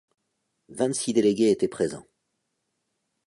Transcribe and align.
Vingt-six 0.69 1.13
délégués 1.13 1.51
étaient 1.51 1.67
présents. 1.67 2.07